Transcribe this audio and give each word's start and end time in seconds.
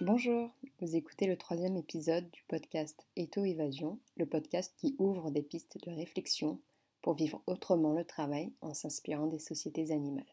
Bonjour, 0.00 0.50
vous 0.80 0.94
écoutez 0.94 1.26
le 1.26 1.36
troisième 1.36 1.76
épisode 1.76 2.30
du 2.30 2.44
podcast 2.46 3.04
Eto 3.16 3.44
Évasion, 3.44 3.98
le 4.16 4.26
podcast 4.26 4.72
qui 4.76 4.94
ouvre 5.00 5.32
des 5.32 5.42
pistes 5.42 5.76
de 5.84 5.90
réflexion 5.90 6.60
pour 7.02 7.14
vivre 7.14 7.42
autrement 7.48 7.92
le 7.94 8.04
travail 8.04 8.52
en 8.60 8.74
s'inspirant 8.74 9.26
des 9.26 9.40
sociétés 9.40 9.90
animales. 9.90 10.32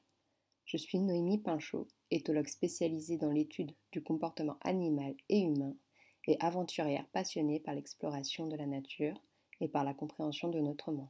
Je 0.66 0.78
suis 0.78 1.00
Noémie 1.00 1.40
Pinchot, 1.40 1.88
éthologue 2.12 2.48
spécialisée 2.48 3.18
dans 3.18 3.32
l'étude 3.32 3.72
du 3.92 4.04
comportement 4.04 4.58
animal 4.62 5.16
et 5.30 5.40
humain 5.40 5.74
et 6.28 6.38
aventurière 6.42 7.08
passionnée 7.12 7.60
par 7.60 7.74
l'exploration 7.74 8.46
de 8.46 8.56
la 8.56 8.68
nature 8.68 9.20
et 9.62 9.68
par 9.68 9.84
la 9.84 9.96
compréhension 9.96 10.50
de 10.50 10.60
notre 10.60 10.92
monde. 10.92 11.08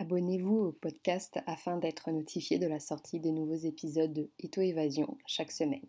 Abonnez-vous 0.00 0.56
au 0.56 0.72
podcast 0.72 1.38
afin 1.46 1.76
d'être 1.76 2.10
notifié 2.10 2.58
de 2.58 2.66
la 2.66 2.80
sortie 2.80 3.20
des 3.20 3.30
nouveaux 3.30 3.54
épisodes 3.54 4.12
de 4.12 4.28
Eto 4.40 4.62
Évasion 4.62 5.16
chaque 5.26 5.52
semaine. 5.52 5.86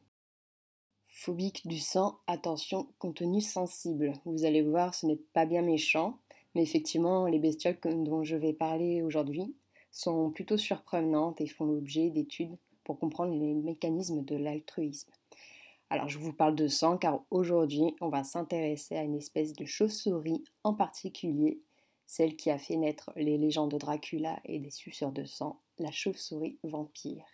Phobique 1.14 1.68
du 1.68 1.78
sang, 1.78 2.20
attention, 2.26 2.88
contenu 2.98 3.42
sensible. 3.42 4.14
Vous 4.26 4.46
allez 4.46 4.62
voir, 4.62 4.96
ce 4.96 5.06
n'est 5.06 5.20
pas 5.34 5.46
bien 5.46 5.62
méchant, 5.62 6.18
mais 6.56 6.64
effectivement, 6.64 7.28
les 7.28 7.38
bestioles 7.38 7.78
dont 7.84 8.24
je 8.24 8.38
vais 8.38 8.54
parler 8.54 9.02
aujourd'hui 9.02 9.54
sont 9.92 10.32
plutôt 10.32 10.58
surprenantes 10.58 11.42
et 11.42 11.48
font 11.48 11.66
l'objet 11.66 12.10
d'études 12.10 12.58
pour 12.86 12.98
comprendre 12.98 13.34
les 13.34 13.54
mécanismes 13.54 14.24
de 14.24 14.38
l'altruisme. 14.38 15.12
Alors, 15.90 16.08
je 16.08 16.18
vous 16.18 16.32
parle 16.32 16.56
de 16.56 16.70
sang 16.70 16.98
car 16.98 17.22
aujourd'hui, 17.30 17.94
on 18.00 18.08
va 18.08 18.24
s'intéresser 18.24 18.96
à 18.96 19.04
une 19.04 19.18
espèce 19.18 19.52
de 19.54 19.66
chauve-souris 19.66 20.46
en 20.64 20.74
particulier, 20.74 21.60
celle 22.08 22.38
qui 22.38 22.50
a 22.50 22.58
fait 22.58 22.78
naître 22.78 23.12
les 23.18 23.38
légendes 23.38 23.72
de 23.72 23.78
Dracula 23.78 24.40
et 24.46 24.60
des 24.60 24.72
suceurs 24.72 25.12
de 25.12 25.26
sang, 25.26 25.60
la 25.78 25.92
chauve-souris 25.92 26.58
vampire. 26.64 27.26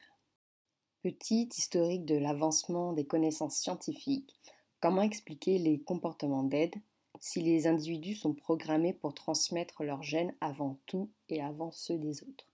Petit 1.03 1.47
historique 1.55 2.05
de 2.05 2.15
l'avancement 2.15 2.91
des 2.91 3.05
connaissances 3.05 3.57
scientifiques, 3.57 4.33
comment 4.81 5.03
expliquer 5.03 5.59
les 5.59 5.79
comportements 5.79 6.41
d'aide 6.41 6.73
si 7.19 7.39
les 7.39 7.67
individus 7.67 8.15
sont 8.15 8.33
programmés 8.33 8.93
pour 8.93 9.13
transmettre 9.13 9.83
leurs 9.83 10.01
gènes 10.01 10.33
avant 10.41 10.79
tout 10.87 11.11
et 11.29 11.39
avant 11.39 11.69
ceux 11.69 11.99
des 11.99 12.23
autres? 12.23 12.47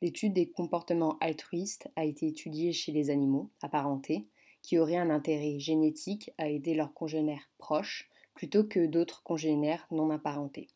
L'étude 0.00 0.32
des 0.32 0.48
comportements 0.48 1.18
altruistes 1.20 1.88
a 1.96 2.06
été 2.06 2.26
étudiée 2.26 2.72
chez 2.72 2.92
les 2.92 3.10
animaux 3.10 3.50
apparentés 3.60 4.26
qui 4.62 4.78
auraient 4.78 4.96
un 4.96 5.10
intérêt 5.10 5.58
génétique 5.58 6.30
à 6.38 6.48
aider 6.48 6.72
leurs 6.72 6.94
congénères 6.94 7.50
proches 7.58 8.08
plutôt 8.34 8.64
que 8.64 8.86
d'autres 8.86 9.22
congénères 9.22 9.86
non 9.90 10.08
apparentés. 10.10 10.68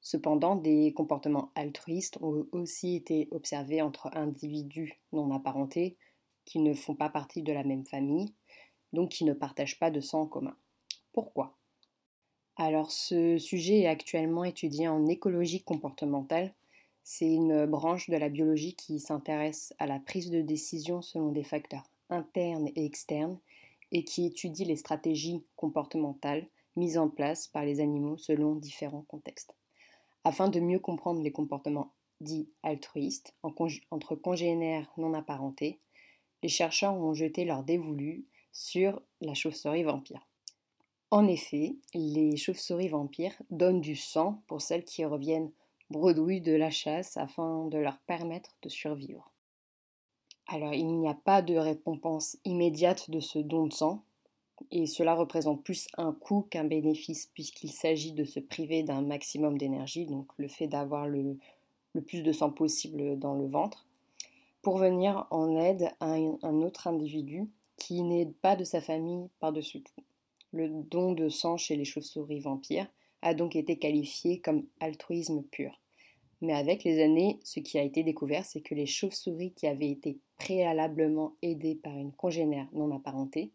Cependant, 0.00 0.56
des 0.56 0.92
comportements 0.92 1.52
altruistes 1.54 2.18
ont 2.20 2.46
aussi 2.50 2.96
été 2.96 3.28
observés 3.30 3.80
entre 3.80 4.10
individus 4.16 5.00
non 5.12 5.30
apparentés 5.30 5.96
qui 6.44 6.58
ne 6.58 6.74
font 6.74 6.94
pas 6.94 7.08
partie 7.08 7.42
de 7.42 7.52
la 7.52 7.64
même 7.64 7.86
famille, 7.86 8.32
donc 8.92 9.10
qui 9.10 9.24
ne 9.24 9.32
partagent 9.32 9.78
pas 9.78 9.90
de 9.90 10.00
sang 10.00 10.22
en 10.22 10.26
commun. 10.26 10.56
Pourquoi? 11.12 11.56
Alors 12.56 12.90
ce 12.90 13.38
sujet 13.38 13.80
est 13.80 13.86
actuellement 13.86 14.44
étudié 14.44 14.88
en 14.88 15.06
écologie 15.06 15.62
comportementale. 15.62 16.52
C'est 17.02 17.32
une 17.32 17.66
branche 17.66 18.10
de 18.10 18.16
la 18.16 18.28
biologie 18.28 18.74
qui 18.74 19.00
s'intéresse 19.00 19.74
à 19.78 19.86
la 19.86 19.98
prise 19.98 20.30
de 20.30 20.42
décision 20.42 21.02
selon 21.02 21.32
des 21.32 21.42
facteurs 21.42 21.88
internes 22.10 22.68
et 22.76 22.84
externes 22.84 23.38
et 23.90 24.04
qui 24.04 24.26
étudie 24.26 24.64
les 24.64 24.76
stratégies 24.76 25.42
comportementales 25.56 26.46
mises 26.76 26.98
en 26.98 27.08
place 27.08 27.48
par 27.48 27.64
les 27.64 27.80
animaux 27.80 28.16
selon 28.18 28.54
différents 28.54 29.04
contextes. 29.08 29.56
Afin 30.24 30.48
de 30.48 30.60
mieux 30.60 30.78
comprendre 30.78 31.22
les 31.22 31.32
comportements 31.32 31.92
dits 32.20 32.48
altruistes 32.62 33.34
entre 33.42 34.14
congénères 34.14 34.90
non 34.96 35.14
apparentés, 35.14 35.80
les 36.42 36.48
chercheurs 36.48 36.94
ont 36.94 37.14
jeté 37.14 37.44
leur 37.44 37.62
dévolu 37.62 38.26
sur 38.52 39.00
la 39.20 39.34
chauve-souris 39.34 39.84
vampire. 39.84 40.26
En 41.10 41.26
effet, 41.26 41.76
les 41.94 42.36
chauves-souris 42.36 42.88
vampires 42.88 43.36
donnent 43.50 43.80
du 43.80 43.96
sang 43.96 44.42
pour 44.46 44.62
celles 44.62 44.84
qui 44.84 45.04
reviennent 45.04 45.50
bredouilles 45.90 46.40
de 46.40 46.54
la 46.54 46.70
chasse 46.70 47.16
afin 47.16 47.66
de 47.66 47.78
leur 47.78 47.98
permettre 47.98 48.56
de 48.62 48.68
survivre. 48.68 49.30
Alors, 50.48 50.74
il 50.74 50.98
n'y 50.98 51.08
a 51.08 51.14
pas 51.14 51.42
de 51.42 51.54
récompense 51.54 52.36
immédiate 52.44 53.10
de 53.10 53.20
ce 53.20 53.38
don 53.38 53.66
de 53.66 53.72
sang, 53.72 54.02
et 54.70 54.86
cela 54.86 55.14
représente 55.14 55.62
plus 55.62 55.86
un 55.96 56.12
coût 56.12 56.42
qu'un 56.42 56.64
bénéfice, 56.64 57.30
puisqu'il 57.34 57.70
s'agit 57.70 58.12
de 58.12 58.24
se 58.24 58.40
priver 58.40 58.82
d'un 58.82 59.02
maximum 59.02 59.58
d'énergie, 59.58 60.06
donc 60.06 60.28
le 60.36 60.48
fait 60.48 60.66
d'avoir 60.66 61.06
le, 61.06 61.38
le, 61.94 62.00
plus 62.02 62.22
de 62.22 62.32
sang 62.32 62.50
possible 62.50 63.18
dans 63.18 63.34
le 63.34 63.46
ventre, 63.46 63.86
pour 64.62 64.78
venir 64.78 65.26
en 65.30 65.56
aide 65.56 65.90
à 66.00 66.12
un 66.14 66.62
autre 66.62 66.86
individu 66.86 67.50
qui 67.76 68.02
n'est 68.02 68.26
pas 68.26 68.54
de 68.54 68.64
sa 68.64 68.80
famille 68.80 69.28
par-dessus 69.40 69.82
tout. 69.82 70.02
Le 70.52 70.68
don 70.68 71.12
de 71.12 71.28
sang 71.28 71.56
chez 71.56 71.76
les 71.76 71.84
chauves-souris 71.84 72.40
vampires 72.40 72.86
a 73.22 73.34
donc 73.34 73.56
été 73.56 73.76
qualifié 73.76 74.38
comme 74.38 74.66
altruisme 74.80 75.42
pur. 75.42 75.80
Mais 76.40 76.52
avec 76.52 76.84
les 76.84 77.02
années, 77.02 77.38
ce 77.44 77.60
qui 77.60 77.78
a 77.78 77.82
été 77.82 78.02
découvert, 78.02 78.44
c'est 78.44 78.60
que 78.60 78.74
les 78.74 78.86
chauves-souris 78.86 79.52
qui 79.52 79.66
avaient 79.66 79.90
été 79.90 80.18
préalablement 80.38 81.34
aidées 81.42 81.76
par 81.76 81.96
une 81.96 82.12
congénère 82.12 82.68
non 82.72 82.94
apparentée 82.94 83.50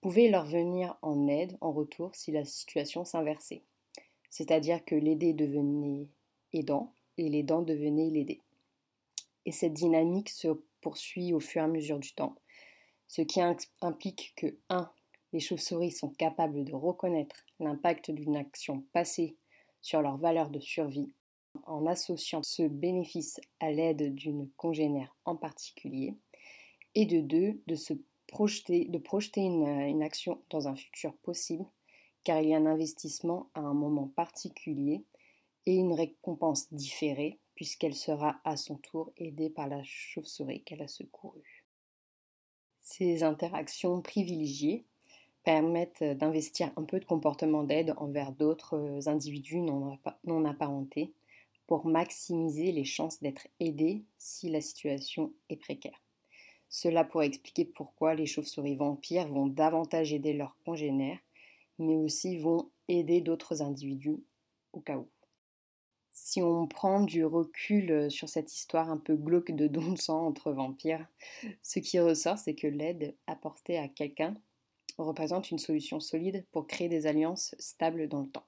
pouvaient 0.00 0.30
leur 0.30 0.46
venir 0.46 0.96
en 1.02 1.28
aide 1.28 1.56
en 1.60 1.72
retour 1.72 2.14
si 2.14 2.32
la 2.32 2.44
situation 2.44 3.04
s'inversait. 3.04 3.62
C'est-à-dire 4.28 4.84
que 4.84 4.94
l'aider 4.94 5.32
devenait 5.32 6.08
aidant 6.52 6.92
et 7.16 7.28
l'aidant 7.28 7.62
devenait 7.62 8.10
l'aidé 8.10 8.40
et 9.46 9.52
cette 9.52 9.74
dynamique 9.74 10.30
se 10.30 10.48
poursuit 10.80 11.32
au 11.32 11.40
fur 11.40 11.62
et 11.62 11.64
à 11.64 11.68
mesure 11.68 11.98
du 11.98 12.14
temps, 12.14 12.36
ce 13.08 13.22
qui 13.22 13.40
implique 13.80 14.34
que 14.36 14.58
1. 14.68 14.90
Les 15.32 15.40
chauves-souris 15.40 15.90
sont 15.90 16.10
capables 16.10 16.64
de 16.64 16.74
reconnaître 16.74 17.44
l'impact 17.58 18.10
d'une 18.10 18.36
action 18.36 18.84
passée 18.92 19.36
sur 19.80 20.00
leur 20.00 20.16
valeur 20.16 20.50
de 20.50 20.60
survie 20.60 21.12
en 21.64 21.86
associant 21.86 22.42
ce 22.42 22.62
bénéfice 22.62 23.40
à 23.60 23.70
l'aide 23.70 24.14
d'une 24.14 24.48
congénère 24.56 25.14
en 25.24 25.36
particulier, 25.36 26.14
et 26.94 27.06
de 27.06 27.20
2. 27.20 27.62
de 27.66 27.74
se 27.74 27.94
projeter, 28.26 28.86
de 28.86 28.98
projeter 28.98 29.40
une, 29.40 29.66
une 29.66 30.02
action 30.02 30.42
dans 30.50 30.68
un 30.68 30.74
futur 30.74 31.14
possible, 31.18 31.64
car 32.24 32.40
il 32.40 32.48
y 32.48 32.54
a 32.54 32.58
un 32.58 32.66
investissement 32.66 33.50
à 33.54 33.60
un 33.60 33.74
moment 33.74 34.08
particulier 34.08 35.04
et 35.66 35.74
une 35.74 35.92
récompense 35.92 36.72
différée 36.72 37.38
puisqu'elle 37.54 37.94
sera 37.94 38.40
à 38.44 38.56
son 38.56 38.76
tour 38.76 39.12
aidée 39.16 39.50
par 39.50 39.68
la 39.68 39.82
chauve-souris 39.84 40.62
qu'elle 40.62 40.82
a 40.82 40.88
secourue. 40.88 41.64
Ces 42.80 43.22
interactions 43.22 44.02
privilégiées 44.02 44.84
permettent 45.44 46.02
d'investir 46.02 46.72
un 46.76 46.84
peu 46.84 46.98
de 46.98 47.04
comportement 47.04 47.64
d'aide 47.64 47.94
envers 47.98 48.32
d'autres 48.32 49.08
individus 49.08 49.60
non, 49.60 50.44
apparentés 50.44 51.12
pour 51.66 51.86
maximiser 51.86 52.72
les 52.72 52.84
chances 52.84 53.20
d'être 53.20 53.46
aidés 53.60 54.02
si 54.18 54.50
la 54.50 54.60
situation 54.60 55.32
est 55.48 55.56
précaire. 55.56 56.00
Cela 56.68 57.04
pourrait 57.04 57.26
expliquer 57.26 57.64
pourquoi 57.64 58.14
les 58.14 58.26
chauves-souris 58.26 58.76
vampires 58.76 59.28
vont 59.28 59.46
davantage 59.46 60.12
aider 60.12 60.32
leurs 60.32 60.56
congénères, 60.64 61.20
mais 61.78 61.94
aussi 61.94 62.36
vont 62.36 62.70
aider 62.88 63.20
d'autres 63.20 63.62
individus 63.62 64.22
au 64.72 64.80
cas 64.80 64.96
où. 64.96 65.08
Si 66.16 66.40
on 66.40 66.68
prend 66.68 67.00
du 67.00 67.24
recul 67.24 67.90
euh, 67.90 68.08
sur 68.08 68.28
cette 68.28 68.54
histoire 68.54 68.88
un 68.88 68.98
peu 68.98 69.16
glauque 69.16 69.50
de 69.50 69.66
don 69.66 69.92
de 69.92 69.98
sang 69.98 70.24
entre 70.24 70.52
vampires, 70.52 71.04
ce 71.60 71.80
qui 71.80 71.98
ressort, 71.98 72.38
c'est 72.38 72.54
que 72.54 72.68
l'aide 72.68 73.16
apportée 73.26 73.78
à 73.78 73.88
quelqu'un 73.88 74.32
représente 74.96 75.50
une 75.50 75.58
solution 75.58 75.98
solide 75.98 76.46
pour 76.52 76.68
créer 76.68 76.88
des 76.88 77.08
alliances 77.08 77.56
stables 77.58 78.08
dans 78.08 78.20
le 78.20 78.28
temps. 78.28 78.46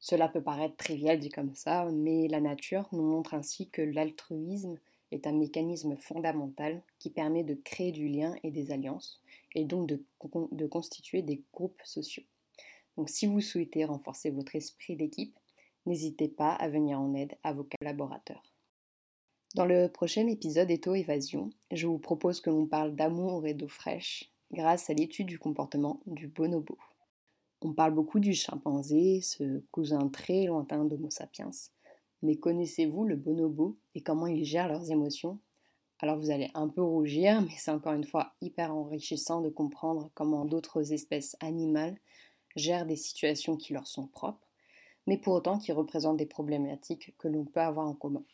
Cela 0.00 0.28
peut 0.28 0.42
paraître 0.42 0.76
trivial 0.76 1.20
dit 1.20 1.28
comme 1.28 1.54
ça, 1.54 1.88
mais 1.92 2.26
la 2.26 2.40
nature 2.40 2.88
nous 2.90 3.04
montre 3.04 3.34
ainsi 3.34 3.68
que 3.70 3.82
l'altruisme 3.82 4.76
est 5.12 5.28
un 5.28 5.32
mécanisme 5.32 5.96
fondamental 5.96 6.82
qui 6.98 7.10
permet 7.10 7.44
de 7.44 7.54
créer 7.54 7.92
du 7.92 8.08
lien 8.08 8.34
et 8.42 8.50
des 8.50 8.72
alliances, 8.72 9.22
et 9.54 9.64
donc 9.64 9.86
de, 9.86 10.02
de 10.50 10.66
constituer 10.66 11.22
des 11.22 11.40
groupes 11.52 11.80
sociaux. 11.84 12.24
Donc 12.96 13.10
si 13.10 13.26
vous 13.26 13.40
souhaitez 13.40 13.84
renforcer 13.84 14.30
votre 14.30 14.56
esprit 14.56 14.96
d'équipe, 14.96 15.38
n'hésitez 15.90 16.28
pas 16.28 16.52
à 16.52 16.68
venir 16.68 17.00
en 17.00 17.14
aide 17.14 17.36
à 17.42 17.52
vos 17.52 17.64
collaborateurs. 17.64 18.44
Dans 19.56 19.66
le 19.66 19.88
prochain 19.88 20.28
épisode 20.28 20.70
Eto 20.70 20.94
Évasion, 20.94 21.50
je 21.72 21.88
vous 21.88 21.98
propose 21.98 22.40
que 22.40 22.48
l'on 22.48 22.66
parle 22.66 22.94
d'amour 22.94 23.44
et 23.44 23.54
d'eau 23.54 23.66
fraîche 23.66 24.32
grâce 24.52 24.88
à 24.88 24.94
l'étude 24.94 25.26
du 25.26 25.40
comportement 25.40 26.00
du 26.06 26.28
bonobo. 26.28 26.78
On 27.60 27.72
parle 27.72 27.92
beaucoup 27.92 28.20
du 28.20 28.34
chimpanzé, 28.34 29.20
ce 29.20 29.64
cousin 29.72 30.08
très 30.08 30.44
lointain 30.44 30.84
d'Homo 30.84 31.10
sapiens, 31.10 31.50
mais 32.22 32.36
connaissez-vous 32.36 33.04
le 33.04 33.16
bonobo 33.16 33.76
et 33.96 34.02
comment 34.02 34.28
ils 34.28 34.44
gèrent 34.44 34.68
leurs 34.68 34.92
émotions? 34.92 35.40
Alors 35.98 36.18
vous 36.20 36.30
allez 36.30 36.52
un 36.54 36.68
peu 36.68 36.82
rougir, 36.82 37.42
mais 37.42 37.56
c'est 37.58 37.72
encore 37.72 37.94
une 37.94 38.04
fois 38.04 38.34
hyper 38.40 38.72
enrichissant 38.72 39.40
de 39.40 39.50
comprendre 39.50 40.12
comment 40.14 40.44
d'autres 40.44 40.92
espèces 40.92 41.36
animales 41.40 41.98
gèrent 42.54 42.86
des 42.86 42.96
situations 42.96 43.56
qui 43.56 43.72
leur 43.72 43.88
sont 43.88 44.06
propres 44.06 44.49
mais 45.06 45.18
pour 45.18 45.34
autant 45.34 45.58
qui 45.58 45.72
représentent 45.72 46.16
des 46.16 46.26
problématiques 46.26 47.14
que 47.18 47.28
l'on 47.28 47.44
peut 47.44 47.60
avoir 47.60 47.86
en 47.86 47.94
commun. 47.94 48.24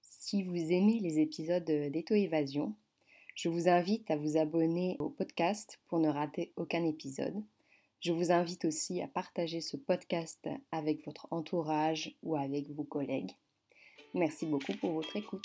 Si 0.00 0.42
vous 0.42 0.72
aimez 0.72 1.00
les 1.00 1.20
épisodes 1.20 1.64
d'Eto 1.64 2.14
Évasion, 2.14 2.74
Je 3.34 3.48
vous 3.48 3.68
invite 3.68 4.08
à 4.12 4.16
vous 4.16 4.36
abonner 4.36 4.96
au 5.00 5.10
podcast 5.10 5.80
pour 5.88 5.98
ne 5.98 6.08
rater 6.08 6.52
aucun 6.56 6.84
épisode. 6.84 7.42
Je 8.00 8.12
vous 8.12 8.30
invite 8.30 8.64
aussi 8.64 9.02
à 9.02 9.08
partager 9.08 9.60
ce 9.60 9.76
podcast 9.76 10.48
avec 10.70 11.04
votre 11.04 11.26
entourage 11.32 12.14
ou 12.22 12.36
avec 12.36 12.70
vos 12.70 12.84
collègues. 12.84 13.32
Merci 14.14 14.46
beaucoup 14.46 14.74
pour 14.74 14.92
votre 14.92 15.16
écoute. 15.16 15.44